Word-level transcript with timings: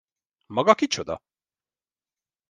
Maga 0.49 0.73
kicsoda? 0.79 1.17